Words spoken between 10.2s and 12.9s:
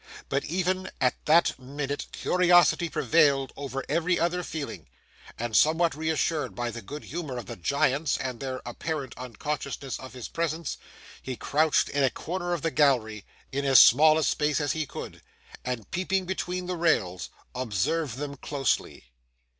presence, he crouched in a corner of the